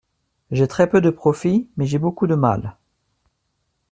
J’ai 0.49 0.67
très 0.67 0.89
peu 0.89 0.99
de 0.99 1.11
profits; 1.11 1.69
mais 1.77 1.85
j’ai 1.85 1.99
beaucoup 1.99 2.25
de 2.25 2.33
mal. 2.33 2.75